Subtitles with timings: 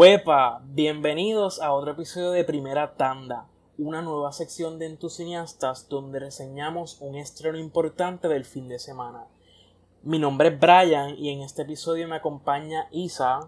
[0.00, 3.48] Huepa, bienvenidos a otro episodio de Primera Tanda,
[3.78, 9.26] una nueva sección de entusiastas donde reseñamos un estreno importante del fin de semana.
[10.04, 13.40] Mi nombre es Brian y en este episodio me acompaña Isa.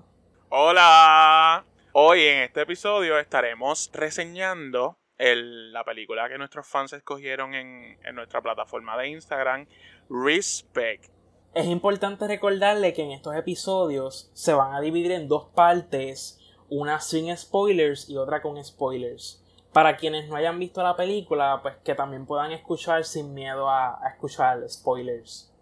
[0.49, 1.65] Hola.
[1.93, 8.43] Hoy en este episodio estaremos reseñando la película que nuestros fans escogieron en, en nuestra
[8.43, 9.69] plataforma de Instagram,
[10.09, 11.13] Respect.
[11.55, 16.40] Es importante recordarle que en estos episodios se van a dividir en dos partes,
[16.71, 19.45] una sin spoilers y otra con spoilers.
[19.73, 24.01] Para quienes no hayan visto la película, pues que también puedan escuchar sin miedo a,
[24.13, 25.53] escuchar spoilers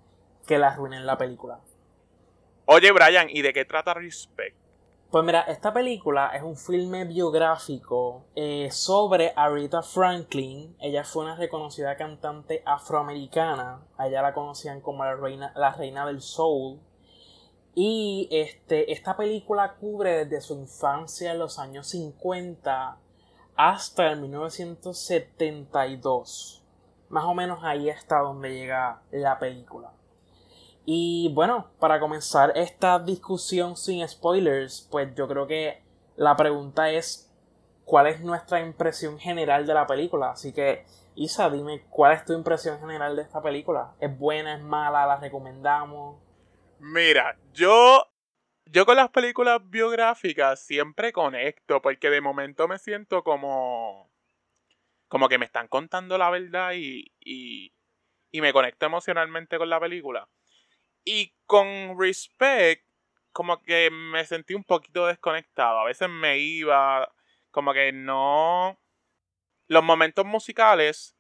[0.47, 1.61] que la arruinen la película.
[2.65, 4.57] Oye Brian, ¿y de qué trata Respect?
[5.11, 10.77] Pues mira, esta película es un filme biográfico eh, sobre Aretha Franklin.
[10.79, 13.80] Ella fue una reconocida cantante afroamericana.
[13.97, 16.79] Allá la conocían como la reina, la reina del soul.
[17.75, 22.97] Y este, esta película cubre desde su infancia en los años 50
[23.57, 26.63] hasta el 1972.
[27.09, 29.93] Más o menos ahí está donde llega la película.
[30.85, 35.82] Y bueno, para comenzar esta discusión sin spoilers, pues yo creo que
[36.16, 37.29] la pregunta es
[37.88, 40.30] ¿cuál es nuestra impresión general de la película?
[40.30, 43.95] Así que, Isa, dime, ¿cuál es tu impresión general de esta película?
[43.99, 46.16] ¿Es buena, es mala, la recomendamos?
[46.80, 48.04] Mira, yo
[48.66, 54.10] yo con las películas biográficas siempre conecto porque de momento me siento como
[55.09, 57.73] como que me están contando la verdad y, y,
[58.30, 60.29] y me conecto emocionalmente con la película.
[61.04, 62.87] Y con Respect,
[63.32, 65.81] como que me sentí un poquito desconectado.
[65.81, 67.10] A veces me iba,
[67.50, 68.78] como que no.
[69.69, 71.16] Los momentos musicales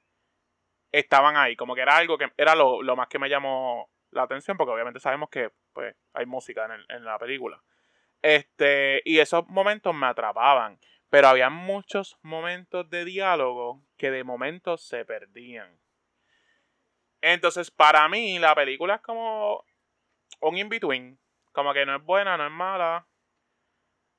[0.92, 4.56] estaban ahí, como que era algo que era lo, más que me llamó la atención,
[4.56, 7.62] porque obviamente sabemos que pues, hay música en, en la película.
[8.22, 10.78] Este, y esos momentos me atrapaban.
[11.10, 15.78] Pero había muchos momentos de diálogo que de momento se perdían.
[17.20, 19.64] Entonces, para mí, la película es como
[20.40, 21.18] un in-between.
[21.52, 23.06] Como que no es buena, no es mala.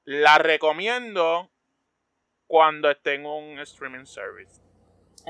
[0.04, 1.52] La recomiendo
[2.48, 4.69] cuando esté en un streaming service.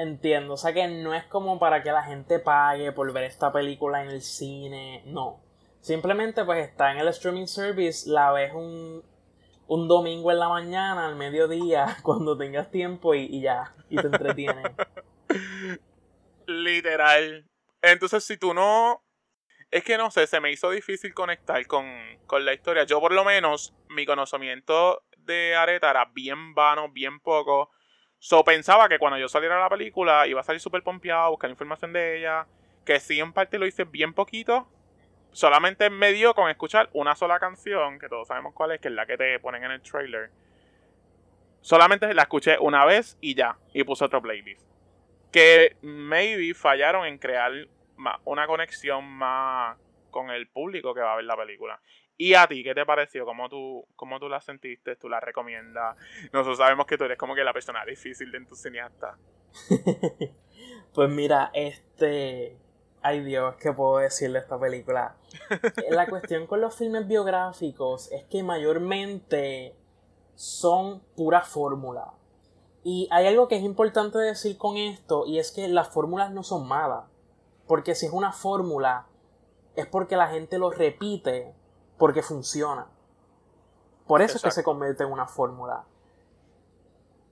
[0.01, 3.51] Entiendo, o sea que no es como para que la gente pague por ver esta
[3.51, 5.41] película en el cine, no.
[5.81, 9.03] Simplemente pues está en el streaming service, la ves un,
[9.67, 14.63] un domingo en la mañana, al mediodía, cuando tengas tiempo y, ya, y te entretiene.
[16.47, 17.45] Literal.
[17.81, 19.03] Entonces si tú no
[19.69, 21.85] es que no sé, se me hizo difícil conectar con,
[22.39, 22.85] la historia.
[22.85, 27.69] Yo por lo menos, mi conocimiento de Areta era bien vano, bien poco.
[28.19, 31.50] So pensaba que cuando yo saliera a la película iba a salir súper pompeado, buscar
[31.50, 32.46] información de ella.
[32.85, 34.68] Que sí, en parte lo hice bien poquito.
[35.31, 38.94] Solamente me dio con escuchar una sola canción, que todos sabemos cuál es, que es
[38.94, 40.31] la que te ponen en el trailer.
[41.62, 43.58] Solamente la escuché una vez y ya.
[43.74, 44.68] Y puse otro playlist.
[45.31, 47.52] Que maybe fallaron en crear
[48.25, 49.78] una conexión más
[50.09, 51.79] con el público que va a ver la película.
[52.22, 53.24] ¿Y a ti qué te pareció?
[53.24, 54.97] ¿Cómo tú, cómo tú la sentiste?
[54.97, 55.97] ¿Tú la recomiendas?
[56.34, 59.18] Nosotros sabemos que tú eres como que la persona difícil de tu cineasta.
[60.94, 62.58] pues mira, este...
[63.02, 65.16] Ay Dios, ¿qué puedo decir de esta película?
[65.91, 69.74] la cuestión con los filmes biográficos es que mayormente
[70.35, 72.12] son pura fórmula.
[72.84, 76.44] Y hay algo que es importante decir con esto, y es que las fórmulas no
[76.44, 77.06] son malas.
[77.66, 79.08] Porque si es una fórmula,
[79.78, 81.56] es porque la gente lo repite
[81.99, 82.87] porque funciona.
[84.07, 85.83] Por eso es que se convierte en una fórmula.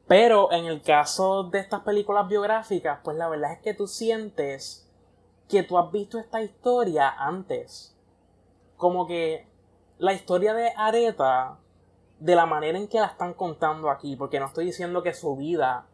[0.08, 4.88] Pero en el caso de estas películas biográficas, pues la verdad es que tú sientes
[5.50, 7.96] que tú has visto esta historia antes.
[8.76, 9.48] Como que
[9.98, 11.58] la historia de Areta,
[12.20, 15.36] de la manera en que la están contando aquí, porque no estoy diciendo que su
[15.36, 15.88] vida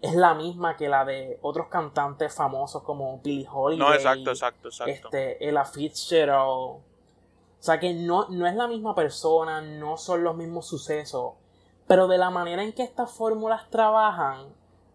[0.00, 3.86] es la misma que la de otros cantantes famosos como Billie Holiday.
[3.86, 4.92] No, exacto, exacto, exacto.
[5.08, 6.89] Este, Ella Fitzgerald.
[7.60, 11.34] O sea que no, no es la misma persona, no son los mismos sucesos.
[11.86, 14.46] Pero de la manera en que estas fórmulas trabajan,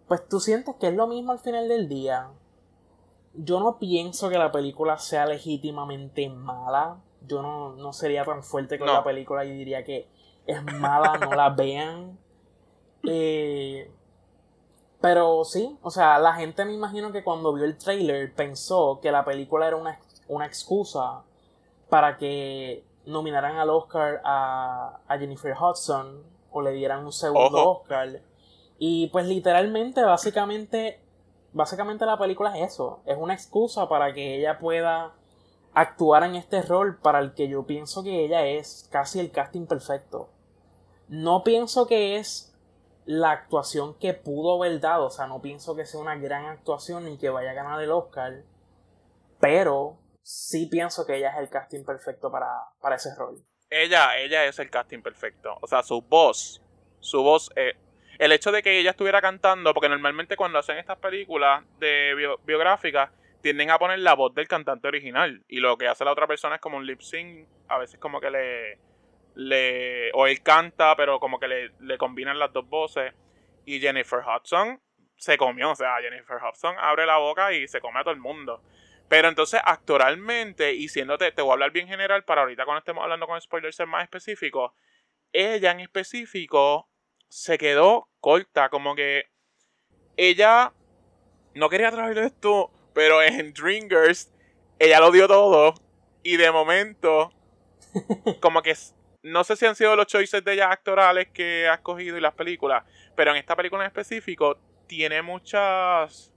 [0.07, 2.29] pues tú sientes que es lo mismo al final del día.
[3.35, 6.97] Yo no pienso que la película sea legítimamente mala.
[7.27, 10.07] Yo no, no sería tan fuerte con la película y diría que
[10.47, 12.17] es mala, no la vean.
[13.03, 13.91] Eh,
[15.01, 19.11] pero sí, o sea, la gente me imagino que cuando vio el trailer pensó que
[19.11, 21.21] la película era una, una excusa
[21.89, 28.21] para que nominaran al Oscar a, Jennifer Hudson o le dieran un segundo Oscar.
[28.77, 30.99] Y pues literalmente, básicamente,
[31.53, 35.13] básicamente la película es eso, es una excusa para que ella pueda
[35.73, 39.65] actuar en este rol para el que yo pienso que ella es casi el casting
[39.65, 40.29] perfecto.
[41.07, 42.53] No pienso que es
[43.05, 47.05] la actuación que pudo haber dado, o sea, no pienso que sea una gran actuación
[47.05, 48.41] ni que vaya a ganar el Oscar,
[49.39, 52.47] pero sí pienso que ella es el casting perfecto para,
[52.81, 53.37] para ese rol.
[53.69, 56.61] Ella, ella es el casting perfecto, o sea, su voz,
[56.99, 57.75] su voz, eh,
[58.17, 63.11] el hecho de que ella estuviera cantando, porque normalmente cuando hacen estas películas de biográficas,
[63.41, 65.43] tienden a poner la voz del cantante original.
[65.47, 67.47] Y lo que hace la otra persona es como un lip sync.
[67.67, 68.79] A veces como que le.
[69.35, 73.13] le o él canta, pero como que le, le combinan las dos voces.
[73.65, 74.81] Y Jennifer Hudson
[75.15, 75.71] se comió.
[75.71, 78.63] O sea, Jennifer Hudson abre la boca y se come a todo el mundo.
[79.07, 83.03] Pero entonces, actoralmente, y siéndote, te voy a hablar bien general para ahorita cuando estemos
[83.03, 84.71] hablando con spoilers más específicos.
[85.31, 86.89] Ella en específico
[87.29, 88.69] se quedó corta.
[88.69, 89.25] Como que
[90.17, 90.73] ella
[91.53, 94.31] no quería traer esto pero en Dreamgirls,
[94.79, 95.75] ella lo dio todo.
[96.23, 97.31] Y de momento,
[98.39, 98.73] como que
[99.21, 102.33] no sé si han sido los choices de ella actorales que ha escogido y las
[102.33, 102.83] películas,
[103.15, 104.57] pero en esta película en específico
[104.87, 106.31] tiene muchas.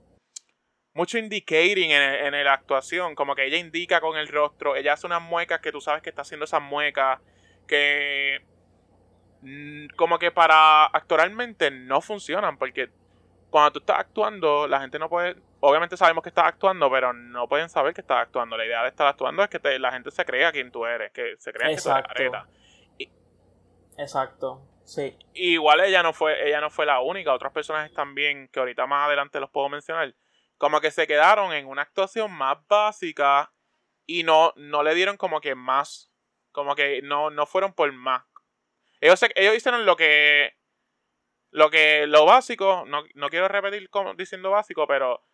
[0.93, 5.05] Mucho indicating en, en la actuación, como que ella indica con el rostro, ella hace
[5.05, 7.19] unas muecas que tú sabes que está haciendo esas muecas,
[7.67, 8.41] que
[9.41, 12.89] mm, como que para actoralmente no funcionan, porque
[13.49, 15.35] cuando tú estás actuando, la gente no puede.
[15.61, 18.55] Obviamente sabemos que estás actuando, pero no pueden saber que estás actuando.
[18.55, 21.35] La idea de estar actuando es que la gente se crea quién tú eres, que
[21.37, 22.47] se crea que tú eres Areta.
[23.97, 25.17] Exacto, sí.
[25.33, 27.33] Igual ella no fue, ella no fue la única.
[27.33, 30.13] Otros personajes también, que ahorita más adelante los puedo mencionar,
[30.59, 33.51] como que se quedaron en una actuación más básica
[34.05, 36.11] y no, no le dieron como que más.
[36.51, 38.25] Como que no, no fueron por más.
[38.99, 40.53] Ellos, ellos hicieron lo que
[41.51, 45.25] lo que, lo básico, no, no quiero repetir como diciendo básico, pero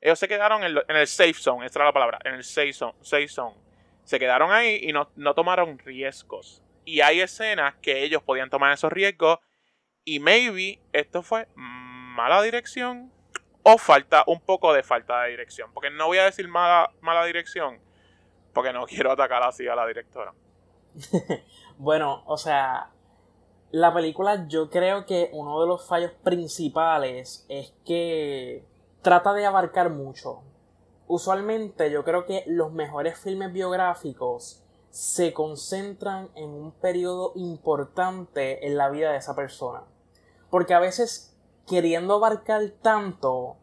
[0.00, 2.94] ellos se quedaron en, el safe zone, esa era la palabra, en el safe zone.
[3.00, 3.56] Safe zone.
[4.04, 6.60] Se quedaron ahí y no, no tomaron riesgos.
[6.84, 9.38] Y hay escenas que ellos podían tomar esos riesgos
[10.04, 13.12] y maybe esto fue mala dirección
[13.62, 15.70] o falta un poco de falta de dirección.
[15.72, 17.80] Porque no voy a decir mala, mala dirección
[18.52, 20.34] porque no quiero atacar así a la directora.
[21.78, 22.90] bueno, o sea,
[23.70, 28.64] la película yo creo que uno de los fallos principales es que
[29.00, 30.42] trata de abarcar mucho.
[31.06, 38.76] Usualmente yo creo que los mejores filmes biográficos se concentran en un periodo importante en
[38.76, 39.82] la vida de esa persona.
[40.50, 41.31] Porque a veces
[41.66, 43.56] queriendo abarcar tanto,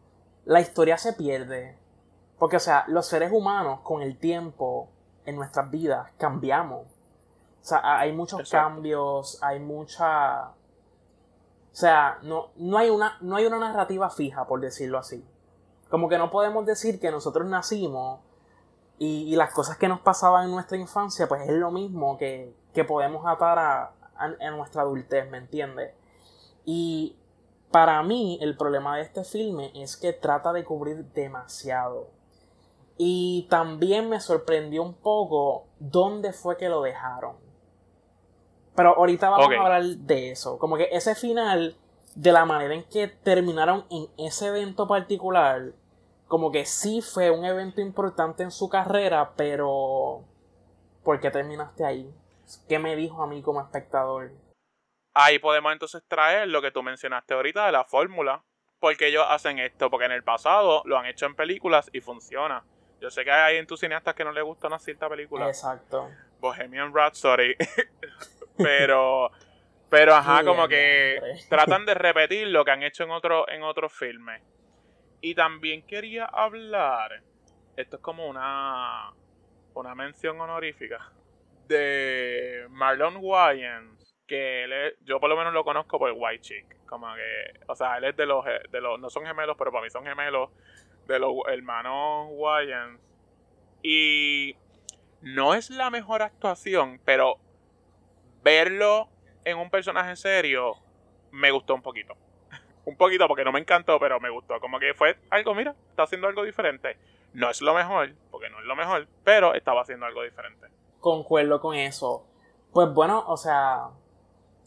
[0.44, 1.78] la historia se pierde.
[2.38, 4.88] Porque, o sea, los seres humanos con el tiempo
[5.24, 6.86] en nuestras vidas cambiamos.
[7.62, 10.48] O sea, hay muchos cambios, hay mucha...
[10.48, 15.24] O sea, no, no, hay una, no hay una narrativa fija, por decirlo así.
[15.88, 18.20] Como que no podemos decir que nosotros nacimos
[18.98, 22.84] y, las cosas que nos pasaban en nuestra infancia, pues es lo mismo que, que
[22.84, 25.94] podemos atar a, a, nuestra adultez, ¿me entiendes?
[26.64, 27.16] Y
[27.70, 32.08] para mí el problema de este filme es que trata de cubrir demasiado.
[32.98, 37.36] Y también me sorprendió un poco dónde fue que lo dejaron.
[38.74, 40.58] Pero ahorita vamos a hablar de eso.
[40.58, 41.76] Como que ese final,
[42.14, 45.72] de la manera en que terminaron en ese evento particular,
[46.28, 50.22] como que sí fue un evento importante en su carrera, pero
[51.02, 52.12] ¿por qué terminaste ahí?
[52.68, 54.30] ¿Qué me dijo a mí como espectador?
[55.24, 58.42] Ahí podemos entonces traer lo que tú mencionaste ahorita de la fórmula.
[58.78, 62.64] Porque ellos hacen esto, porque en el pasado lo han hecho en películas y funciona.
[62.98, 65.48] Yo sé que hay entusiastas que no les gusta una cierta película.
[65.48, 66.08] Exacto.
[66.40, 67.54] Bohemian Rhapsody
[68.62, 69.30] Pero,
[69.88, 73.92] pero ajá, como que tratan de repetir lo que han hecho en, otro, en otros
[73.92, 74.42] filmes.
[75.20, 77.22] Y también quería hablar,
[77.76, 79.12] esto es como una,
[79.74, 81.10] una mención honorífica,
[81.68, 83.99] de Marlon Wayans,
[84.30, 87.74] que él es, yo por lo menos lo conozco por White Chick, como que, o
[87.74, 90.50] sea, él es de los, de los, no son gemelos, pero para mí son gemelos,
[91.08, 93.00] de los hermanos Wayans.
[93.82, 94.54] Y
[95.20, 97.38] no es la mejor actuación, pero
[98.44, 99.08] verlo
[99.44, 100.76] en un personaje serio
[101.32, 102.14] me gustó un poquito.
[102.84, 104.60] un poquito porque no me encantó, pero me gustó.
[104.60, 106.96] Como que fue algo, mira, está haciendo algo diferente.
[107.32, 110.68] No es lo mejor, porque no es lo mejor, pero estaba haciendo algo diferente.
[111.00, 112.28] Concuerdo con eso.
[112.72, 113.88] Pues bueno, o sea,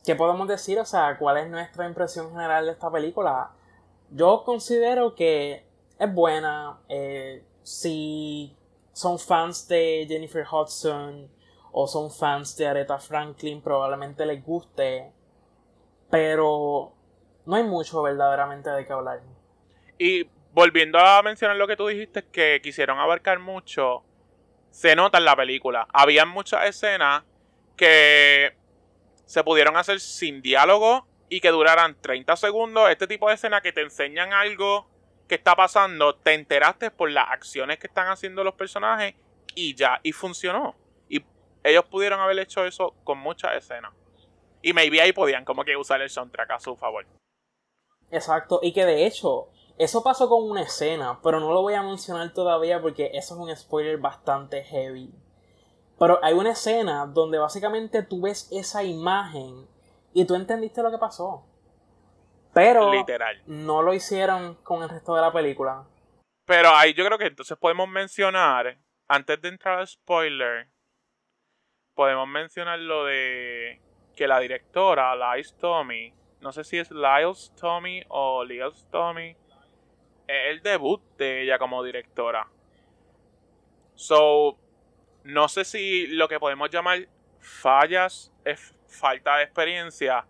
[0.04, 0.80] ¿qué podemos decir?
[0.80, 3.52] O sea, ¿cuál es nuestra impresión general de esta película?
[4.10, 5.66] Yo considero que
[5.98, 6.80] es buena.
[6.90, 8.56] Eh, si
[8.92, 11.30] son fans de Jennifer Hudson,
[11.72, 15.12] o son fans de Aretha Franklin, probablemente les guste,
[16.10, 16.94] pero
[17.46, 19.22] no hay mucho verdaderamente de qué hablar.
[19.98, 24.04] Y volviendo a mencionar lo que tú dijiste, que quisieron abarcar mucho,
[24.70, 25.88] se nota en la película.
[25.92, 27.24] Habían muchas escenas
[27.76, 28.56] que
[29.34, 32.88] se pudieron hacer sin diálogo y que duraran 30 segundos.
[32.92, 34.86] Este tipo de escena que te enseñan algo
[35.28, 39.16] que está pasando, te enteraste por las acciones que están haciendo los personajes
[39.56, 40.76] y ya, y funcionó.
[41.10, 41.26] Y
[41.64, 43.92] ellos pudieron haber hecho eso con muchas escenas.
[44.62, 47.08] Y maybe ahí podían como que usar el soundtrack a su favor.
[48.12, 49.50] Exacto, y que de hecho,
[49.80, 53.40] eso pasó con una escena, pero no lo voy a mencionar todavía porque eso es
[53.40, 55.12] un spoiler bastante heavy.
[56.00, 59.68] Pero hay una escena donde básicamente tú ves esa imagen
[60.14, 61.46] y tú entendiste lo que pasó.
[62.54, 63.42] Pero Literal.
[63.48, 65.86] no lo hicieron con el resto de la película.
[66.46, 70.68] Pero ahí yo creo que entonces podemos mencionar, antes de entrar al spoiler,
[71.96, 73.82] podemos mencionar lo de
[74.16, 79.36] que la directora, Lies Tommy, no sé si es Lyles Tommy o Lyles Tommy,
[80.28, 82.48] es el debut de ella como directora.
[83.96, 84.58] So,
[85.24, 87.08] no sé si lo que podemos llamar
[87.40, 90.26] fallas es falta de experiencia,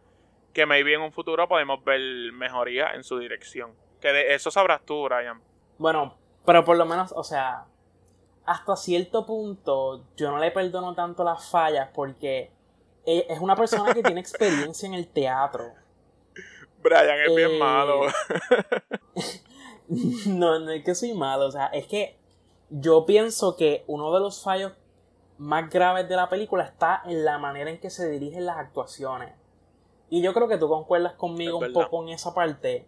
[0.54, 2.00] que maybe en un futuro podemos ver
[2.34, 3.74] mejoría en su dirección.
[4.00, 5.42] Que de eso sabrás tú, Brian.
[5.78, 7.66] Bueno, pero por lo menos, o sea,
[8.46, 12.52] hasta cierto punto yo no le perdono tanto las fallas porque
[13.06, 15.72] e, es una persona que tiene experiencia en el teatro.
[16.82, 18.02] Brian es bien Eh, malo.
[20.28, 22.18] no, no es que soy malo, o sea, es que
[22.70, 24.74] yo pienso que uno de los fallos
[25.44, 29.34] más graves de la película está en la manera en que se dirigen las actuaciones.
[30.10, 32.88] Y yo creo que tú concuerdas conmigo un poco en esa parte.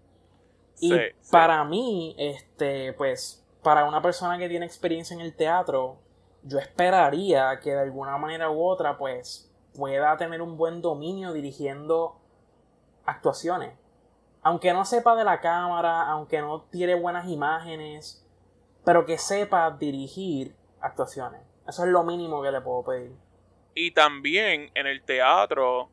[0.80, 1.32] Y Sí, sí.
[1.32, 5.98] para mí, este, pues, para una persona que tiene experiencia en el teatro,
[6.44, 12.22] yo esperaría que de alguna manera u otra, pues, pueda tener un buen dominio dirigiendo
[13.06, 13.78] actuaciones.
[14.42, 18.26] Aunque no sepa de la cámara, aunque no tiene buenas imágenes,
[18.86, 21.42] pero que sepa dirigir actuaciones.
[21.68, 23.12] Eso es lo mínimo que le puedo pedir.
[23.74, 25.90] Y también en el teatro,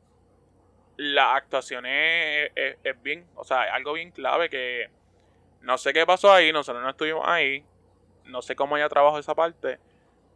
[0.97, 4.89] la actuación es, es- es bien, o sea, es algo bien clave que
[5.63, 7.65] no sé qué pasó ahí, nosotros no estuvimos ahí,
[8.27, 9.79] no sé cómo ella trabajó esa parte,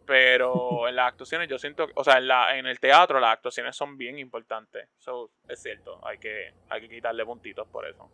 [0.06, 3.76] pero en las actuaciones yo siento, o sea, en, la, en el teatro las actuaciones
[3.76, 8.08] son bien importantes, eso es cierto, hay que, hay que quitarle puntitos por eso.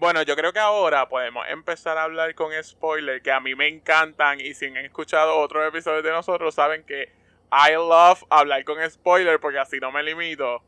[0.00, 3.68] Bueno, yo creo que ahora podemos empezar a hablar con spoilers que a mí me
[3.68, 7.12] encantan y si han escuchado otros episodios de nosotros saben que
[7.52, 10.62] I love hablar con spoilers porque así no me limito.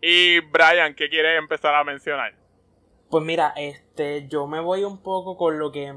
[0.00, 2.36] Y Brian, ¿qué quieres empezar a mencionar?
[3.10, 5.92] Pues mira, este, yo me voy un poco con lo que,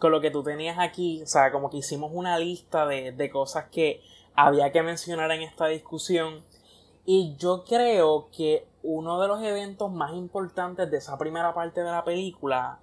[0.00, 3.30] con lo que tú tenías aquí, o sea, como que hicimos una lista de, de
[3.30, 4.02] cosas que
[4.34, 6.44] había que mencionar en esta discusión.
[7.06, 11.90] Y yo creo que uno de los eventos más importantes de esa primera parte de
[11.90, 12.80] la película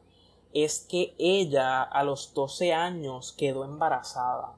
[0.53, 4.53] es que ella a los 12 años quedó embarazada.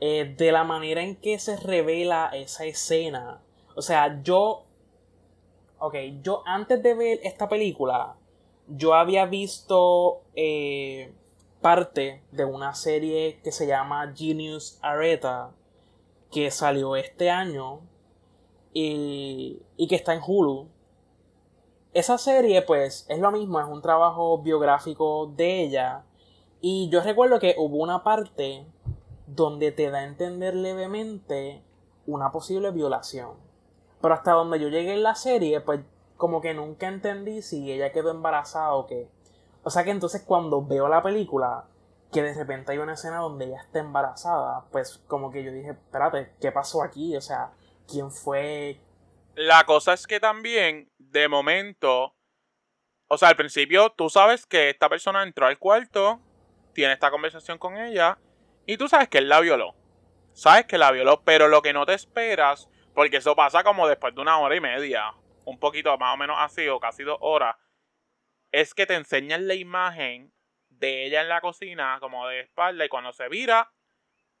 [0.00, 3.42] Eh, de la manera en que se revela esa escena.
[3.76, 4.64] O sea, yo
[5.82, 8.14] Ok, yo antes de ver esta película,
[8.68, 11.10] yo había visto eh,
[11.62, 15.52] parte de una serie que se llama Genius Areta,
[16.30, 17.80] que salió este año
[18.72, 20.68] y, y que está en Hulu.
[21.92, 26.04] Esa serie, pues, es lo mismo, es un trabajo biográfico de ella.
[26.60, 28.66] Y yo recuerdo que hubo una parte
[29.26, 31.62] donde te da a entender levemente
[32.06, 33.30] una posible violación.
[34.00, 35.80] Pero hasta donde yo llegué en la serie, pues
[36.16, 39.08] como que nunca entendí si ella quedó embarazada o qué.
[39.62, 41.64] O sea que entonces cuando veo la película,
[42.12, 45.70] que de repente hay una escena donde ella está embarazada, pues como que yo dije,
[45.70, 47.16] espérate, ¿qué pasó aquí?
[47.16, 47.52] O sea,
[47.90, 48.80] ¿quién fue?
[49.34, 52.14] La cosa es que también, de momento,
[53.08, 56.20] o sea, al principio tú sabes que esta persona entró al cuarto,
[56.74, 58.18] tiene esta conversación con ella,
[58.66, 59.74] y tú sabes que él la violó.
[60.32, 64.14] Sabes que la violó, pero lo que no te esperas, porque eso pasa como después
[64.14, 65.12] de una hora y media,
[65.44, 67.56] un poquito más o menos así, o casi dos horas,
[68.52, 70.32] es que te enseñan la imagen
[70.68, 73.72] de ella en la cocina, como de espalda, y cuando se vira,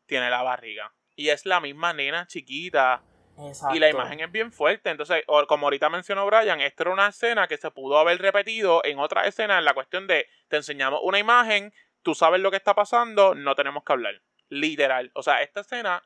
[0.06, 0.92] tiene la barriga.
[1.16, 3.02] Y es la misma nena chiquita
[3.46, 3.76] Exacto.
[3.76, 4.90] y la imagen es bien fuerte.
[4.90, 8.98] Entonces, como ahorita mencionó Brian, esto era una escena que se pudo haber repetido en
[8.98, 12.74] otra escena en la cuestión de te enseñamos una imagen, tú sabes lo que está
[12.74, 14.22] pasando, no tenemos que hablar.
[14.48, 15.10] Literal.
[15.14, 16.02] O sea, esta escena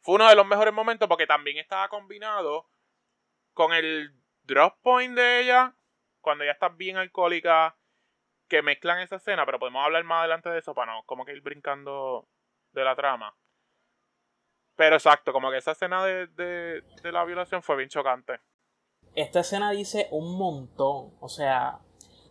[0.00, 2.68] fue uno de los mejores momentos porque también estaba combinado
[3.52, 5.74] con el drop point de ella,
[6.20, 7.76] cuando ella está bien alcohólica,
[8.48, 11.32] que mezclan esa escena, pero podemos hablar más adelante de eso para no como que
[11.32, 12.28] ir brincando
[12.72, 13.36] de la trama.
[14.78, 18.38] Pero exacto, como que esa escena de, de, la violación fue bien chocante.
[19.16, 21.10] esta escena dice un montón.
[21.18, 21.80] O sea,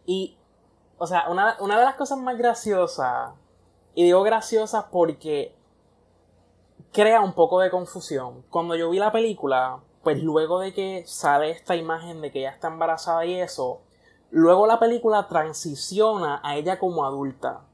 [0.06, 0.38] y,
[0.98, 3.34] o sea, una, una de las cosas más graciosas,
[3.96, 5.54] y digo graciosas porque
[6.94, 8.46] crea un poco de confusión.
[8.50, 12.52] Cuando yo vi la película, pues luego de que sale esta imagen de que ella
[12.52, 13.82] está embarazada y eso,
[14.32, 17.66] luego la película transiciona a ella como adulta.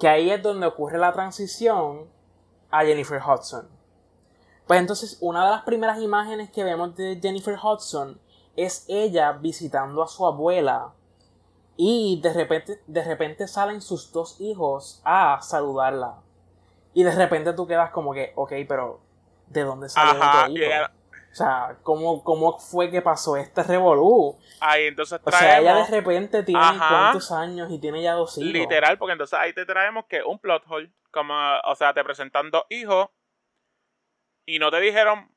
[0.00, 2.10] Que ahí es donde ocurre la transición
[2.72, 3.75] a Jennifer Hudson.
[4.66, 8.20] Pues entonces una de las primeras imágenes que vemos de Jennifer Hudson
[8.56, 10.92] es ella visitando a su abuela
[11.76, 16.16] y de repente, de repente salen sus dos hijos a saludarla.
[16.94, 19.00] Y de repente tú quedas como que, ok, pero
[19.48, 20.64] ¿de dónde salió Ajá, hijo?
[21.30, 24.38] O sea, ¿cómo, ¿cómo fue que pasó este revolú?
[24.58, 25.42] Ahí entonces traemos...
[25.42, 28.52] O sea, ella de repente tiene cuántos años y tiene ya dos hijos.
[28.52, 31.34] Literal, porque entonces ahí te traemos que un plot hole, como,
[31.66, 33.10] o sea, te presentan dos hijos
[34.46, 35.28] y no te dijeron,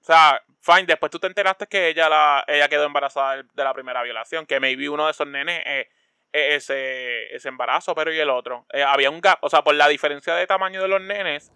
[0.00, 3.74] o sea, fine, después tú te enteraste que ella la ella quedó embarazada de la
[3.74, 5.86] primera violación, que maybe uno de esos nenes es,
[6.32, 8.66] ese, ese embarazo, pero y el otro.
[8.72, 11.52] Eh, había un gap, o sea, por la diferencia de tamaño de los nenes,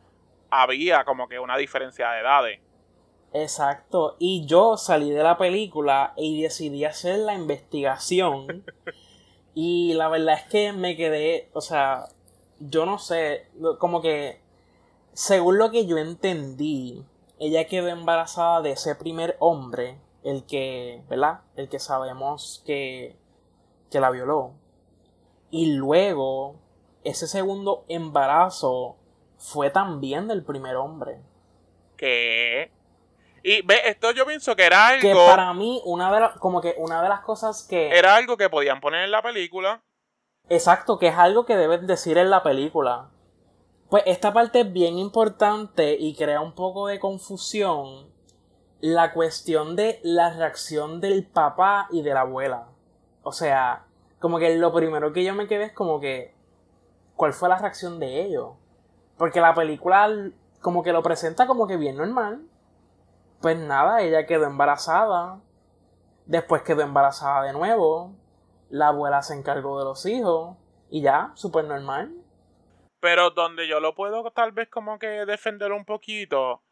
[0.51, 2.61] había como que una diferencia de edades.
[3.35, 8.65] Exacto, y yo salí de la película y decidí hacer la investigación.
[9.55, 12.05] y la verdad es que me quedé, o sea,
[12.59, 14.42] yo no sé, como que
[15.13, 17.05] según lo que yo entendí,
[17.39, 21.41] ella quedó embarazada de ese primer hombre, el que, ¿verdad?
[21.57, 23.17] El que sabemos que,
[23.91, 24.55] que la violó.
[25.51, 26.57] Y luego,
[27.05, 28.97] ese segundo embarazo
[29.37, 31.21] fue también del primer hombre.
[31.97, 32.71] ¿Qué?
[33.43, 35.03] Y ve, esto yo pienso que era algo.
[35.03, 37.89] Que para mí, una de las, como que una de las cosas que.
[37.91, 39.83] Era algo que podían poner en la película.
[40.49, 43.11] Exacto, que es algo que deben decir en la película.
[43.93, 48.11] Pues esta parte es bien importante y crea un poco de confusión
[48.81, 52.69] la cuestión de la reacción del papá y de la abuela.
[53.23, 53.85] O sea,
[54.19, 56.35] como que lo primero que yo me quedé es como que,
[57.17, 58.53] ¿cuál fue la reacción de ellos?
[59.19, 60.09] Porque la película
[60.63, 62.47] como que lo presenta como que bien normal.
[63.43, 65.39] Pues nada, ella quedó embarazada.
[66.25, 68.13] Después quedó embarazada de nuevo.
[68.71, 70.57] La abuela se encargó de los hijos.
[70.89, 72.22] Y ya, súper normal.
[73.03, 76.63] Pero donde yo lo puedo tal vez como que defender un poquito.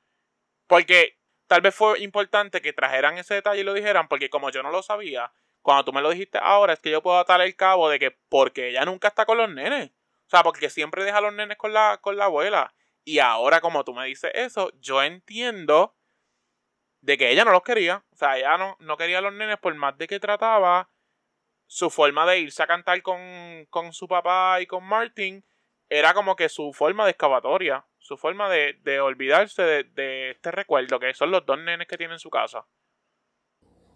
[0.69, 4.07] Porque tal vez fue importante que trajeran ese detalle y lo dijeran.
[4.07, 7.03] Porque como yo no lo sabía, cuando tú me lo dijiste ahora, es que yo
[7.03, 9.91] puedo atar el cabo de que porque ella nunca está con los nenes.
[9.91, 12.73] O sea, porque siempre deja a los nenes con la, con la abuela.
[13.03, 15.97] Y ahora, como tú me dices eso, yo entiendo
[17.01, 18.05] de que ella no los quería.
[18.13, 20.91] O sea, ella no, no quería a los nenes por más de que trataba
[21.67, 25.45] su forma de irse a cantar con, con su papá y con Martin
[25.91, 30.53] era como que su forma de excavatoria, su forma de, de olvidarse de, de, este
[30.53, 32.65] recuerdo, que son los dos nenes que tiene en su casa.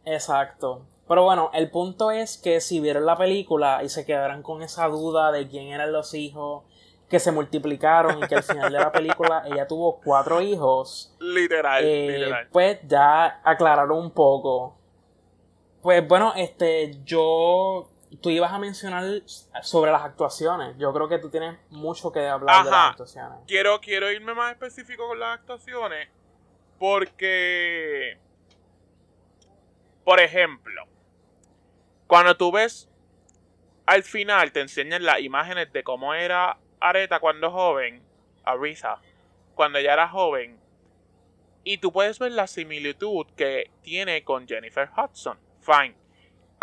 [0.05, 0.87] Exacto.
[1.07, 4.89] Pero bueno, el punto es que si vieron la película y se quedaran con esa
[4.89, 6.65] duda de quién eran los hijos,
[7.09, 11.15] que se multiplicaron y que al final de la película ella tuvo cuatro hijos.
[11.21, 12.49] Literal, eh, literal.
[12.51, 14.77] Pues ya aclararon un poco.
[15.81, 17.87] Pues bueno, este, yo
[18.21, 19.05] tú ibas a mencionar
[19.63, 20.77] sobre las actuaciones.
[20.79, 23.39] Yo creo que tú tienes mucho que hablar de las actuaciones.
[23.47, 26.09] Quiero, quiero irme más específico con las actuaciones.
[26.79, 28.19] Porque.
[30.05, 30.87] Por ejemplo.
[32.07, 32.91] Cuando tú ves.
[33.87, 38.03] Al final te enseñan las imágenes de cómo era Areta cuando joven.
[38.45, 38.99] Arisa.
[39.55, 40.59] Cuando ella era joven.
[41.65, 45.39] Y tú puedes ver la similitud que tiene con Jennifer Hudson.
[45.61, 46.04] Fine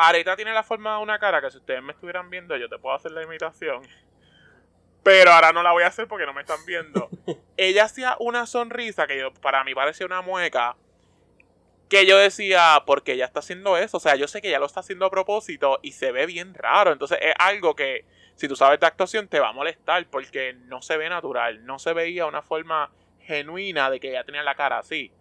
[0.07, 2.77] Areta tiene la forma de una cara que si ustedes me estuvieran viendo, yo te
[2.77, 3.81] puedo hacer la imitación.
[5.03, 7.09] Pero ahora no la voy a hacer porque no me están viendo.
[7.57, 10.75] Ella hacía una sonrisa que yo, para mí parecía una mueca.
[11.89, 13.97] Que yo decía, porque ella está haciendo eso.
[13.97, 16.53] O sea, yo sé que ella lo está haciendo a propósito y se ve bien
[16.53, 16.93] raro.
[16.93, 20.81] Entonces es algo que, si tú sabes de actuación, te va a molestar porque no
[20.81, 21.65] se ve natural.
[21.65, 25.11] No se veía una forma genuina de que ella tenía la cara así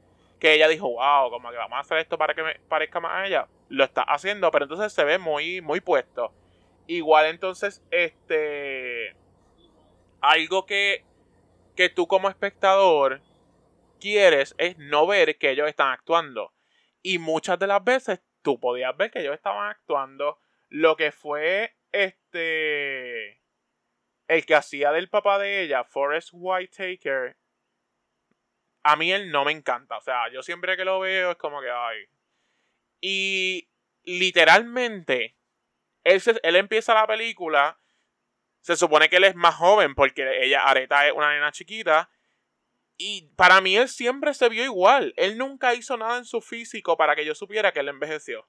[0.40, 3.12] que ella dijo, wow, como que vamos a hacer esto para que me parezca más
[3.12, 3.48] a ella.
[3.68, 6.32] Lo está haciendo, pero entonces se ve muy, muy puesto.
[6.86, 9.14] Igual entonces, este...
[10.22, 11.04] Algo que,
[11.76, 13.20] que tú como espectador
[14.00, 16.52] quieres es no ver que ellos están actuando.
[17.02, 20.40] Y muchas de las veces tú podías ver que ellos estaban actuando.
[20.68, 23.40] Lo que fue este...
[24.26, 27.36] El que hacía del papá de ella, Forrest Whitaker,
[28.82, 29.98] a mí él no me encanta.
[29.98, 32.08] O sea, yo siempre que lo veo es como que, ay.
[33.00, 33.68] Y
[34.04, 35.36] literalmente,
[36.04, 37.78] él, él empieza la película.
[38.60, 42.10] Se supone que él es más joven porque ella, Areta, es una nena chiquita.
[42.96, 45.14] Y para mí él siempre se vio igual.
[45.16, 48.46] Él nunca hizo nada en su físico para que yo supiera que él envejeció.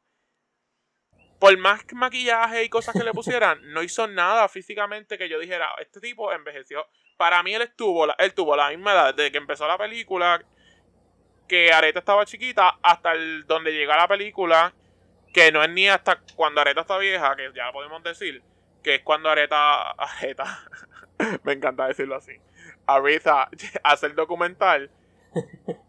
[1.39, 5.73] Por más maquillaje y cosas que le pusieran, no hizo nada físicamente que yo dijera,
[5.79, 6.85] este tipo envejeció
[7.21, 10.43] para mí él estuvo, él tuvo la misma edad desde que empezó la película,
[11.47, 14.73] que Areta estaba chiquita, hasta el, donde llega la película,
[15.31, 18.41] que no es ni hasta cuando Areta está vieja, que ya podemos decir,
[18.81, 20.65] que es cuando Areta, Areta,
[21.43, 22.31] me encanta decirlo así,
[22.87, 23.49] Aretha
[23.83, 24.89] hace el documental,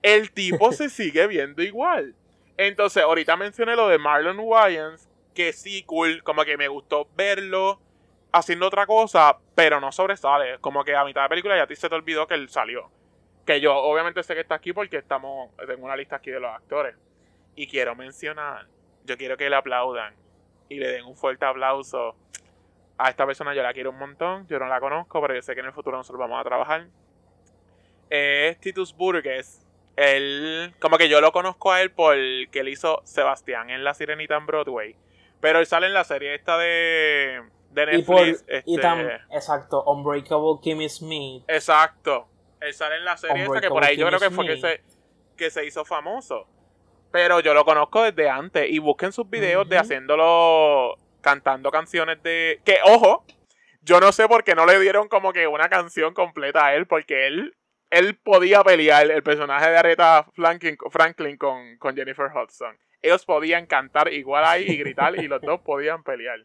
[0.03, 2.14] el tipo se sigue viendo igual.
[2.59, 7.81] Entonces, ahorita mencioné lo de Marlon Wayans, que sí, cool, como que me gustó verlo
[8.33, 10.59] haciendo otra cosa, pero no sobresale.
[10.59, 12.90] Como que a mitad de película ya a ti se te olvidó que él salió.
[13.47, 16.51] Que yo obviamente sé que está aquí porque estamos, tengo una lista aquí de los
[16.51, 16.97] actores.
[17.55, 18.66] Y quiero mencionar,
[19.05, 20.14] yo quiero que le aplaudan
[20.68, 22.16] y le den un fuerte aplauso
[22.97, 23.55] a esta persona.
[23.55, 25.73] Yo la quiero un montón, yo no la conozco, pero yo sé que en el
[25.73, 26.87] futuro nosotros vamos a trabajar.
[28.09, 29.66] Es Titus Burgess.
[29.97, 34.37] Él, como que yo lo conozco a él porque él hizo Sebastián en La Sirenita
[34.37, 34.97] en Broadway.
[35.40, 38.44] Pero él sale en la serie esta de de Netflix.
[38.66, 41.44] Y, este, exacto, Unbreakable Kimmy Smith.
[41.48, 42.28] Exacto.
[42.61, 44.80] Él sale en la serie esa que por ahí yo creo que fue que se,
[45.37, 46.46] que se hizo famoso.
[47.11, 48.70] Pero yo lo conozco desde antes.
[48.70, 50.96] Y busquen sus videos de haciéndolo.
[51.20, 52.61] cantando canciones de.
[52.64, 53.24] Que, ojo,
[53.82, 56.87] yo no sé por qué no le dieron como que una canción completa a él.
[56.87, 57.56] Porque él.
[57.90, 62.74] Él podía pelear el personaje de Aretha Franklin, Franklin con, con Jennifer Hudson.
[63.02, 66.38] Ellos podían cantar igual ahí y gritar y los dos podían pelear.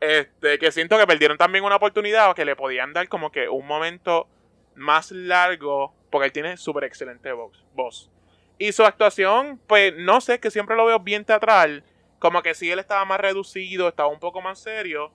[0.00, 3.66] Este, que siento que perdieron también una oportunidad que le podían dar como que un
[3.66, 4.26] momento
[4.74, 8.10] más largo, porque él tiene súper excelente voz.
[8.58, 11.84] Y su actuación, pues no sé, que siempre lo veo bien teatral.
[12.18, 15.12] Como que sí, él estaba más reducido, estaba un poco más serio.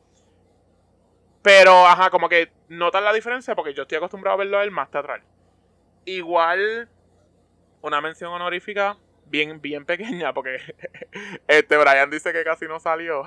[1.41, 4.71] Pero, ajá, como que notan la diferencia porque yo estoy acostumbrado a verlo a él
[4.71, 5.21] más teatral.
[6.05, 6.89] Igual,
[7.81, 10.57] una mención honorífica bien, bien pequeña porque
[11.47, 13.23] este Brian dice que casi no salió.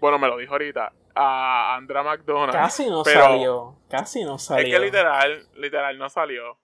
[0.00, 0.92] Bueno, me lo dijo ahorita.
[1.14, 2.52] A Andra McDonald.
[2.52, 3.76] Casi no salió.
[3.88, 4.66] Casi no salió.
[4.66, 6.58] Es que literal, literal no salió.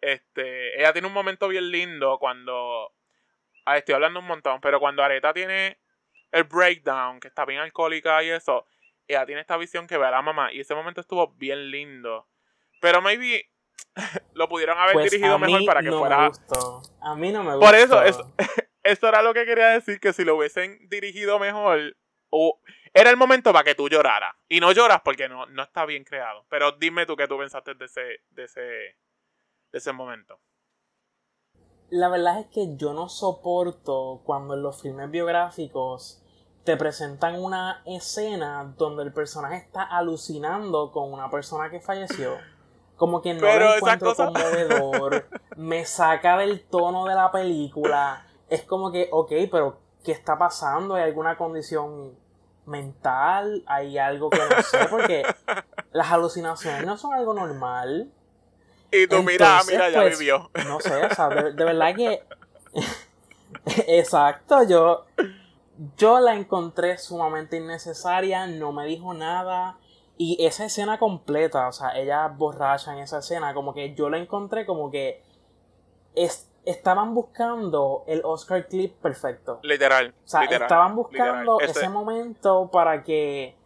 [0.00, 2.92] Este, ella tiene un momento bien lindo cuando.
[3.64, 5.78] Ah, estoy hablando un montón, pero cuando Areta tiene
[6.32, 8.66] el breakdown, que está bien alcohólica y eso,
[9.06, 10.52] ella tiene esta visión que ve a la mamá.
[10.52, 12.28] Y ese momento estuvo bien lindo.
[12.80, 13.50] Pero maybe
[14.34, 16.18] lo pudieron haber pues dirigido mejor para que no fuera.
[16.18, 16.82] Me gustó.
[17.00, 17.66] A mí no me gustó.
[17.66, 18.32] Por eso, eso,
[18.82, 21.96] eso era lo que quería decir, que si lo hubiesen dirigido mejor,
[22.30, 22.60] o
[22.92, 24.34] era el momento para que tú lloraras.
[24.48, 26.44] Y no lloras porque no, no está bien creado.
[26.48, 28.98] Pero dime tú qué tú pensaste de ese, de ese, de
[29.78, 30.40] ese momento.
[31.90, 36.22] La verdad es que yo no soporto cuando en los filmes biográficos
[36.64, 42.36] te presentan una escena donde el personaje está alucinando con una persona que falleció.
[42.96, 45.28] Como que no lo encuentro conmovedor.
[45.56, 48.26] me saca del tono de la película.
[48.50, 50.94] Es como que, ok, pero ¿qué está pasando?
[50.94, 52.16] ¿Hay alguna condición
[52.64, 53.62] mental?
[53.66, 54.78] ¿Hay algo que no sé?
[54.88, 55.22] Porque
[55.92, 58.10] las alucinaciones no son algo normal.
[58.90, 60.50] Y tú, mira, mira, ya pues, vivió.
[60.64, 62.22] No sé, o sea, de, verdad que.
[63.86, 65.04] Exacto, yo.
[65.98, 69.76] Yo la encontré sumamente innecesaria, no me dijo nada.
[70.16, 74.16] Y esa escena completa, o sea, ella borracha en esa escena, como que yo la
[74.16, 75.22] encontré como que.
[76.14, 79.60] Es, estaban buscando el Oscar clip perfecto.
[79.62, 80.14] Literal.
[80.24, 83.56] O sea, estaban buscando ese momento para que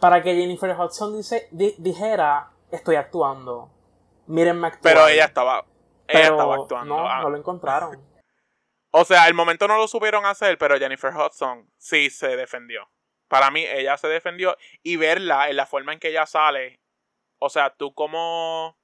[0.00, 3.70] para que Jennifer Hudson dice, dijera, estoy actuando.
[4.26, 4.94] Mírenme actuar.
[4.94, 5.64] Pero ella estaba
[6.08, 6.96] ella estaba actuando.
[6.96, 7.20] No, ah.
[7.22, 8.02] no lo encontraron.
[8.90, 12.88] O sea, el momento no lo supieron hacer, pero Jennifer Hudson sí se defendió.
[13.28, 16.80] Para mí, ella se defendió y verla en la forma en que ella sale.
[17.38, 18.78] O sea, tú como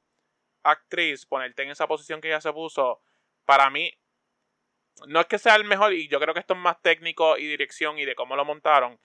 [0.62, 3.00] actriz, ponerte en esa posición que ella se puso,
[3.44, 3.92] para mí,
[5.06, 7.46] no es que sea el mejor, y yo creo que esto es más técnico y
[7.46, 9.00] dirección y de cómo lo montaron,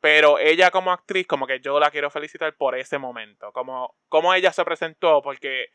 [0.00, 4.32] pero ella como actriz, como que yo la quiero felicitar por ese momento, como, como
[4.34, 5.66] ella se presentó, porque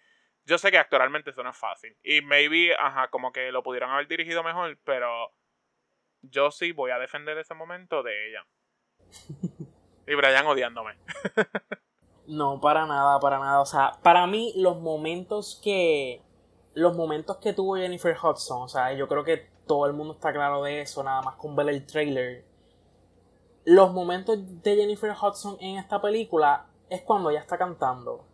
[0.45, 1.97] yo sé que actualmente eso no es fácil.
[2.03, 5.33] Y maybe, ajá, como que lo pudieron haber dirigido mejor, pero
[6.21, 8.45] yo sí voy a defender ese momento de ella.
[10.07, 10.97] Y Brian odiándome.
[12.27, 13.59] no, para nada, para nada.
[13.61, 16.21] O sea, para mí los momentos que
[16.75, 20.31] los momentos que tuvo Jennifer Hudson, o sea, yo creo que todo el mundo está
[20.31, 22.45] claro de eso, nada más con ver el trailer.
[23.63, 28.25] Los momentos de Jennifer Hudson en esta película es cuando ella está cantando.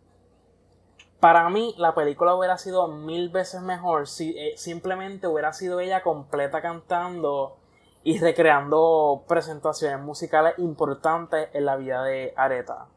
[1.20, 6.02] Para mí, la película hubiera sido mil veces mejor si eh, simplemente hubiera sido ella
[6.02, 7.58] completa cantando
[8.02, 12.88] y recreando presentaciones musicales importantes en la vida de Aretha.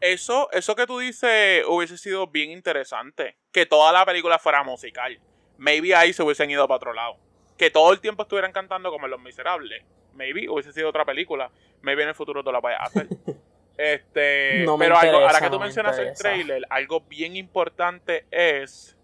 [0.00, 3.36] Eso, eso que tú dices hubiese sido bien interesante.
[3.52, 5.18] Que toda la película fuera musical.
[5.58, 7.16] Maybe ahí se hubiesen ido para otro lado.
[7.58, 9.84] Que todo el tiempo estuvieran cantando como en Los Miserables.
[10.14, 11.50] Maybe hubiese sido otra película.
[11.82, 13.08] Maybe en el futuro tú la vayas a hacer.
[13.82, 18.26] Este, No pero algo, ahora que tú no me mencionas el trailer, algo bien importante
[18.30, 18.94] es.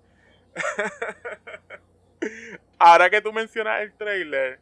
[2.78, 4.58] ahora que tú mencionas el trailer,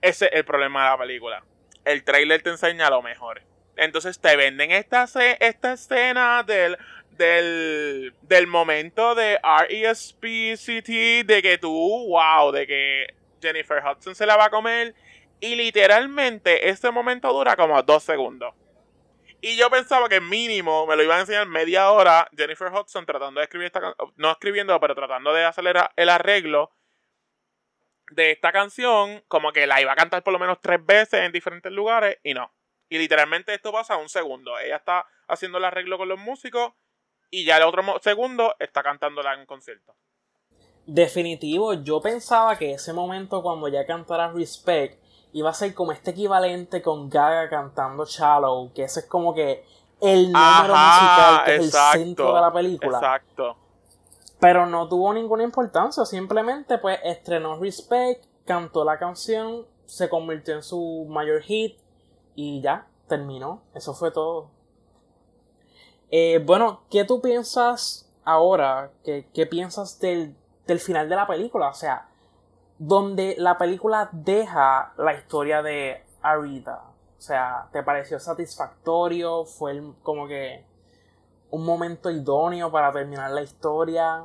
[0.00, 1.44] ese es el problema de la película.
[1.84, 3.42] El trailer te enseña lo mejor.
[3.80, 5.06] Entonces te venden esta,
[5.40, 6.76] esta escena del,
[7.12, 14.36] del, del momento de RESPCT, de que tú, wow, de que Jennifer Hudson se la
[14.36, 14.94] va a comer.
[15.40, 18.54] Y literalmente este momento dura como dos segundos.
[19.40, 23.40] Y yo pensaba que mínimo me lo iban a enseñar media hora Jennifer Hudson tratando
[23.40, 25.64] de escribir esta canción, no escribiendo, pero tratando de hacer
[25.96, 26.70] el arreglo
[28.10, 31.32] de esta canción, como que la iba a cantar por lo menos tres veces en
[31.32, 32.52] diferentes lugares y no.
[32.90, 34.58] Y literalmente esto pasa un segundo.
[34.58, 36.72] Ella está haciendo el arreglo con los músicos
[37.30, 39.94] y ya el otro segundo está cantándola en un concierto.
[40.86, 45.00] Definitivo, yo pensaba que ese momento cuando ya cantara Respect
[45.32, 49.64] iba a ser como este equivalente con Gaga cantando Shallow, que ese es como que
[50.00, 52.98] el número musical que es el centro de la película.
[52.98, 53.56] Exacto.
[54.40, 60.64] Pero no tuvo ninguna importancia, simplemente pues estrenó Respect, cantó la canción, se convirtió en
[60.64, 61.78] su mayor hit
[62.34, 63.62] y ya, terminó.
[63.74, 64.50] Eso fue todo.
[66.10, 68.90] Eh, bueno, ¿qué tú piensas ahora?
[69.04, 70.34] ¿Qué, qué piensas del,
[70.66, 71.68] del final de la película?
[71.68, 72.08] O sea,
[72.78, 76.82] donde la película deja la historia de Arita.
[77.18, 79.44] O sea, ¿te pareció satisfactorio?
[79.44, 80.64] ¿Fue como que
[81.50, 84.24] un momento idóneo para terminar la historia?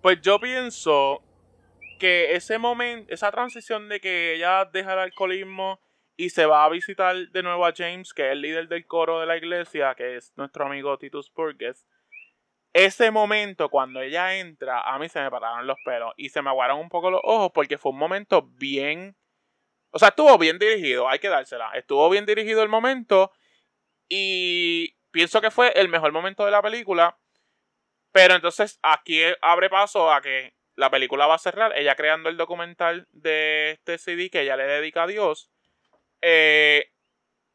[0.00, 1.20] Pues yo pienso
[1.98, 5.78] que ese momento, esa transición de que ella deja el alcoholismo
[6.20, 9.20] y se va a visitar de nuevo a James, que es el líder del coro
[9.20, 11.86] de la iglesia, que es nuestro amigo Titus Burgess.
[12.74, 16.50] Ese momento, cuando ella entra, a mí se me pararon los pelos y se me
[16.50, 19.16] aguaron un poco los ojos porque fue un momento bien.
[19.92, 21.70] O sea, estuvo bien dirigido, hay que dársela.
[21.72, 23.32] Estuvo bien dirigido el momento
[24.06, 27.18] y pienso que fue el mejor momento de la película.
[28.12, 32.36] Pero entonces aquí abre paso a que la película va a cerrar, ella creando el
[32.36, 35.50] documental de este CD que ella le dedica a Dios.
[36.22, 36.90] Eh,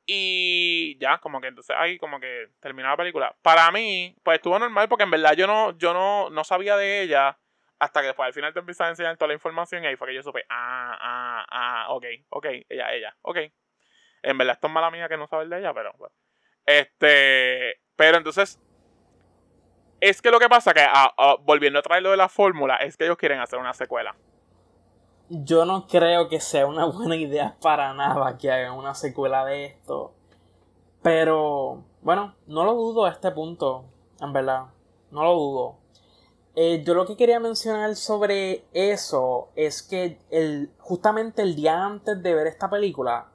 [0.07, 3.35] y ya, como que entonces ahí como que termina la película.
[3.41, 7.01] Para mí, pues estuvo normal porque en verdad yo no, yo no, no sabía de
[7.01, 7.37] ella
[7.79, 10.07] hasta que después al final te empiezan a enseñar toda la información y ahí fue
[10.07, 13.37] que yo supe, ah, ah, ah, ok, ok, ella, ella, ok.
[14.23, 16.13] En verdad esto es mala mía que no saber de ella, pero bueno.
[16.65, 18.59] Este, pero entonces
[20.01, 22.77] es que lo que pasa que, ah, ah, volviendo a traer lo de la fórmula,
[22.77, 24.15] es que ellos quieren hacer una secuela.
[25.29, 29.65] Yo no creo que sea una buena idea para nada que hagan una secuela de
[29.65, 30.13] esto.
[31.01, 33.85] Pero, bueno, no lo dudo a este punto,
[34.19, 34.65] en verdad.
[35.11, 35.75] No lo dudo.
[36.55, 42.21] Eh, yo lo que quería mencionar sobre eso es que el, justamente el día antes
[42.23, 43.27] de ver esta película,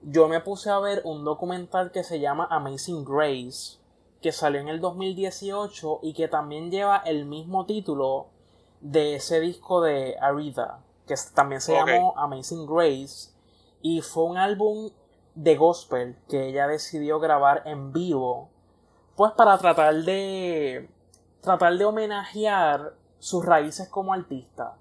[0.00, 3.78] yo me puse a ver un documental que se llama Amazing Grace,
[4.22, 8.28] que salió en el 2018 y que también lleva el mismo título
[8.80, 13.30] de ese disco de Aretha, que también se llamó Amazing Grace,
[13.80, 14.90] y fue un álbum
[15.34, 18.48] de gospel que ella decidió grabar en vivo,
[19.16, 20.88] pues para tratar de
[21.40, 24.76] tratar de homenajear sus raíces como artista.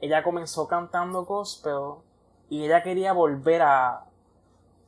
[0.00, 2.02] Ella comenzó cantando gospel
[2.50, 4.04] y ella quería volver a,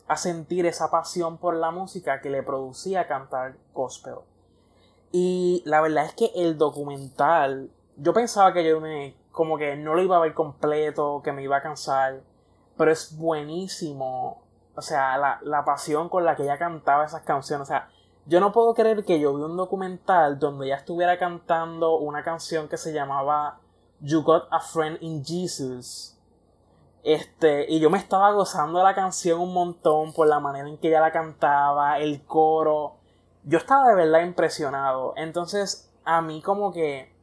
[0.08, 4.16] a sentir esa pasión por la música que le producía cantar gospel.
[5.12, 9.94] Y la verdad es que el documental, yo pensaba que yo me, como que no
[9.94, 12.22] lo iba a ver completo, que me iba a cansar,
[12.78, 14.40] pero es buenísimo.
[14.74, 17.68] O sea, la, la pasión con la que ella cantaba esas canciones.
[17.68, 17.90] O sea,
[18.24, 22.66] yo no puedo creer que yo vi un documental donde ella estuviera cantando una canción
[22.66, 23.60] que se llamaba
[24.00, 26.18] You Got a Friend in Jesus.
[27.02, 30.78] Este, y yo me estaba gozando de la canción un montón por la manera en
[30.78, 32.94] que ella la cantaba, el coro.
[33.44, 35.12] Yo estaba de verdad impresionado.
[35.18, 37.14] Entonces, a mí como que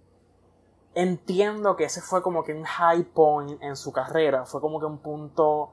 [0.96, 4.46] entiendo que ese fue como que un high point en su carrera.
[4.46, 5.72] Fue como que un punto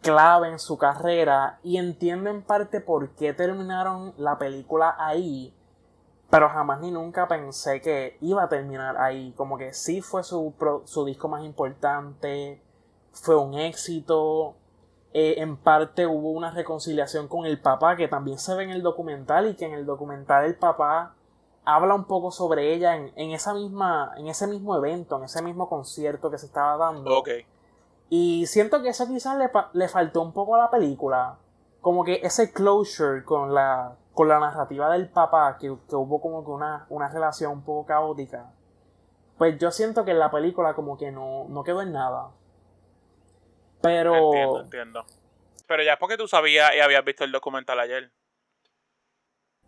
[0.00, 1.58] clave en su carrera.
[1.62, 5.54] Y entiendo en parte por qué terminaron la película ahí.
[6.30, 9.32] Pero jamás ni nunca pensé que iba a terminar ahí.
[9.36, 12.62] Como que sí fue su, su disco más importante.
[13.12, 14.56] Fue un éxito.
[15.12, 18.82] Eh, en parte hubo una reconciliación con el papá que también se ve en el
[18.82, 21.14] documental y que en el documental el papá
[21.64, 25.42] habla un poco sobre ella en, en esa misma en ese mismo evento, en ese
[25.42, 27.18] mismo concierto que se estaba dando.
[27.18, 27.30] Ok.
[28.10, 31.38] Y siento que eso quizás le, le faltó un poco a la película.
[31.80, 36.44] Como que ese closure con la, con la narrativa del papá, que, que hubo como
[36.44, 38.52] que una, una relación un poco caótica.
[39.36, 42.30] Pues yo siento que en la película como que no, no quedó en nada.
[43.82, 45.04] Pero Entiendo, entiendo.
[45.66, 48.10] Pero ya es porque tú sabías y habías visto el documental ayer.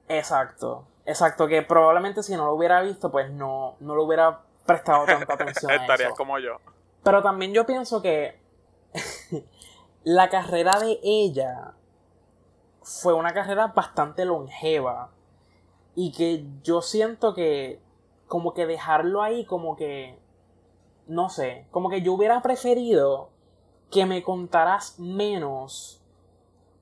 [0.08, 5.04] Exacto, exacto, que probablemente si no lo hubiera visto, pues no, no lo hubiera prestado
[5.06, 5.70] tanta atención.
[5.70, 6.16] a Estarías eso.
[6.16, 6.58] como yo.
[7.02, 8.38] Pero también yo pienso que
[10.04, 11.72] la carrera de ella
[12.82, 15.10] fue una carrera bastante longeva.
[15.94, 17.80] Y que yo siento que
[18.26, 20.18] como que dejarlo ahí como que
[21.06, 23.30] no sé, como que yo hubiera preferido
[23.90, 26.02] que me contaras menos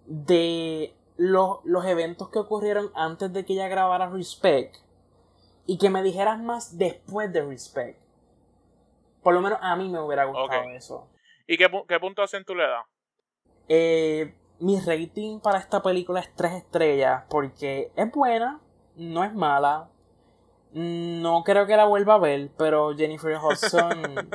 [0.07, 4.77] de los, los eventos que ocurrieron antes de que ella grabara Respect
[5.67, 7.99] y que me dijeras más después de Respect.
[9.23, 11.09] Por lo menos a mí me hubiera gustado eso.
[11.47, 12.85] ¿Y qué, qué puntuación tú le das?
[13.69, 18.61] Eh, mi rating para esta película es 3 estrellas porque es buena,
[18.97, 19.89] no es mala.
[20.73, 24.29] No creo que la vuelva a ver, pero Jennifer Hudson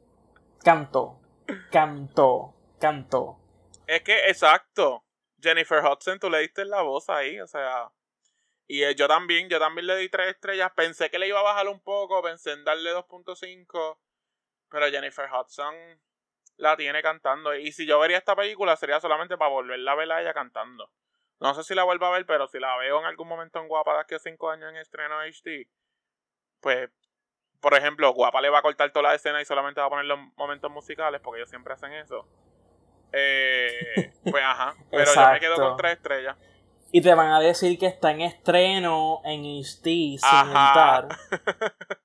[0.64, 1.18] cantó,
[1.70, 3.38] cantó, cantó.
[3.86, 5.04] Es que, exacto.
[5.42, 7.90] Jennifer Hudson, tú le diste la voz ahí, o sea.
[8.66, 10.72] Y eh, yo también, yo también le di tres estrellas.
[10.74, 13.98] Pensé que le iba a bajar un poco, pensé en darle 2.5.
[14.70, 15.74] Pero Jennifer Hudson
[16.56, 17.54] la tiene cantando.
[17.54, 20.90] Y si yo vería esta película sería solamente para volverla a ver a ella cantando.
[21.40, 23.68] No sé si la vuelvo a ver, pero si la veo en algún momento en
[23.68, 25.68] Guapa de aquí a 5 años en estreno HD,
[26.60, 26.88] pues,
[27.60, 30.04] por ejemplo, Guapa le va a cortar toda la escena y solamente va a poner
[30.04, 32.28] los momentos musicales, porque ellos siempre hacen eso.
[33.12, 36.36] Eh, pues ajá, pero yo me quedo con tres estrellas.
[36.90, 41.08] Y te van a decir que está en estreno en HD sin editar.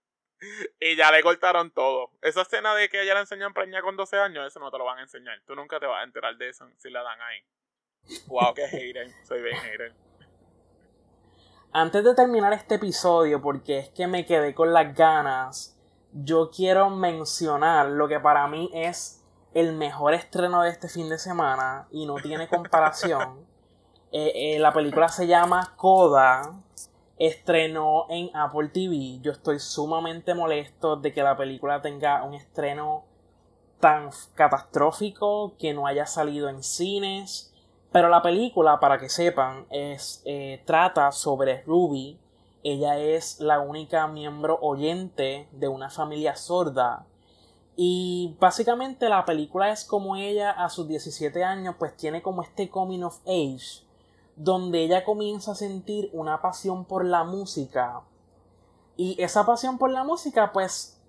[0.80, 2.12] y ya le cortaron todo.
[2.22, 4.78] Esa escena de que ella le enseñó a preñar con 12 años, eso no te
[4.78, 5.42] lo van a enseñar.
[5.46, 7.44] Tú nunca te vas a enterar de eso si la dan ahí.
[8.28, 9.10] Wow, qué hater.
[9.24, 9.94] Soy bien hater.
[11.74, 15.78] Antes de terminar este episodio, porque es que me quedé con las ganas,
[16.14, 19.17] yo quiero mencionar lo que para mí es
[19.60, 23.46] el mejor estreno de este fin de semana y no tiene comparación.
[24.10, 26.54] Eh, eh, la película se llama Coda,
[27.20, 29.20] estrenó en Apple TV.
[29.20, 33.04] Yo estoy sumamente molesto de que la película tenga un estreno
[33.82, 37.54] tan catastrófico que no haya salido en cines.
[37.92, 42.18] Pero la película, para que sepan, es, eh, trata sobre Ruby.
[42.64, 47.06] Ella es la única miembro oyente de una familia sorda.
[47.80, 52.70] Y básicamente la película es como ella a sus 17 años pues tiene como este
[52.70, 53.86] coming of age.
[54.36, 58.02] Donde ella comienza a sentir una pasión por la música.
[58.96, 61.00] Y esa pasión por la música pues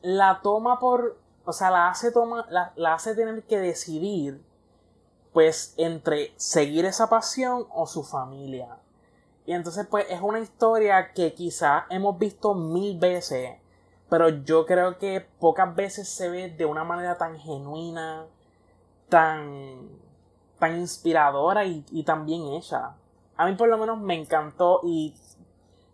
[0.00, 1.18] la toma por...
[1.44, 4.42] O sea, la hace, toma, la, la hace tener que decidir
[5.32, 8.78] pues entre seguir esa pasión o su familia.
[9.46, 13.56] Y entonces pues es una historia que quizás hemos visto mil veces,
[14.10, 18.26] pero yo creo que pocas veces se ve de una manera tan genuina,
[19.08, 19.88] tan,
[20.58, 22.96] tan inspiradora y, y tan bien hecha.
[23.36, 25.14] A mí por lo menos me encantó y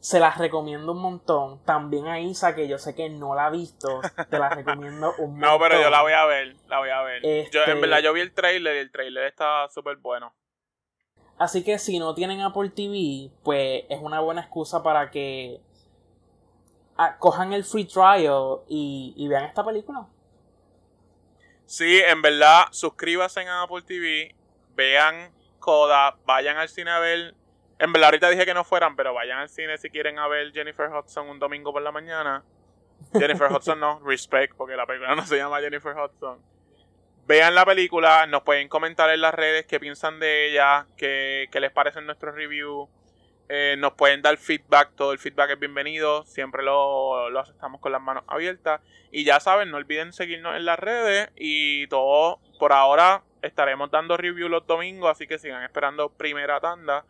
[0.01, 1.59] se las recomiendo un montón.
[1.65, 4.01] También a Isa, que yo sé que no la ha visto,
[4.31, 5.41] te la recomiendo un montón.
[5.53, 7.23] No, pero yo la voy a ver, la voy a ver.
[7.23, 10.33] Yo, Este- en verdad, yo vi el trailer y el trailer está súper bueno.
[11.39, 15.61] Así que si no tienen Apple TV, pues es una buena excusa para que
[17.19, 20.07] cojan el free trial y, vean esta película.
[21.65, 24.35] Sí, en verdad, suscríbanse en Apple TV,
[24.75, 27.35] vean Coda, vayan al cine a ver.
[27.79, 30.53] En verdad, ahorita dije que no fueran, pero vayan al cine si quieren a ver
[30.53, 32.45] Jennifer Hudson un domingo por la mañana.
[33.13, 36.41] Jennifer Hudson no, Respect, porque la película no se llama Jennifer Hudson.
[37.27, 41.59] Vean la película, nos pueden comentar en las redes qué piensan de ella, qué, qué
[41.59, 42.89] les parecen nuestros reviews.
[43.49, 47.93] Eh, nos pueden dar feedback, todo el feedback es bienvenido, siempre lo, lo aceptamos con
[47.93, 48.81] las manos abiertas.
[49.13, 54.17] Y ya saben, no olviden seguirnos en las redes y todo, por ahora estaremos dando
[54.17, 57.05] review los domingos, así que sigan esperando primera tanda.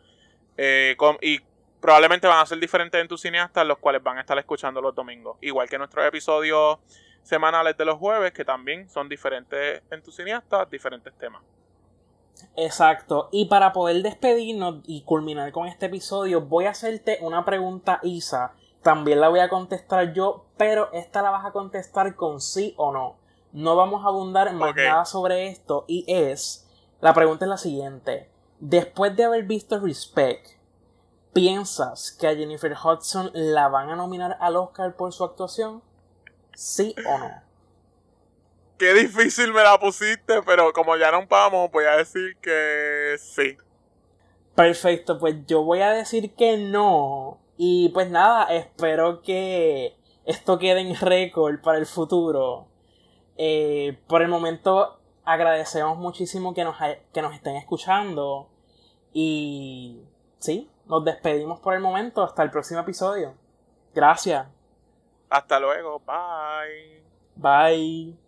[0.59, 1.41] Eh, y
[1.81, 4.95] probablemente van a ser diferentes en tus cineastas, los cuales van a estar escuchando los
[4.95, 5.39] domingos.
[5.41, 6.79] Igual que nuestros episodios
[7.23, 11.43] semanales de los jueves, que también son diferentes en tus cineastas, diferentes temas.
[12.57, 13.29] Exacto.
[13.33, 18.53] Y para poder despedirnos y culminar con este episodio, voy a hacerte una pregunta, Isa.
[18.83, 22.93] También la voy a contestar yo, pero esta la vas a contestar con sí o
[22.93, 23.17] no.
[23.53, 25.85] No vamos a abundar más nada sobre esto.
[25.87, 26.67] Y es,
[27.01, 28.31] la pregunta es la siguiente.
[28.59, 30.47] Después de haber visto Respect,
[31.33, 35.83] ¿piensas que a Jennifer Hudson la van a nominar al Oscar por su actuación?
[36.55, 37.46] ¿Sí o no?
[38.79, 43.57] Qué difícil me la pusiste, pero como ya no vamos, voy a decir que sí.
[44.55, 47.39] Perfecto, pues yo voy a decir que no.
[47.57, 52.67] Y pues nada, espero que esto quede en récord para el futuro.
[53.39, 56.77] Eh, por el momento, agradecemos muchísimo que nos,
[57.13, 58.49] que nos estén escuchando.
[59.13, 60.03] Y
[60.39, 62.23] sí, nos despedimos por el momento.
[62.23, 63.35] Hasta el próximo episodio.
[63.95, 64.47] Gracias.
[65.31, 66.01] Hasta luego.
[66.01, 67.03] Bye.
[67.37, 68.26] Bye.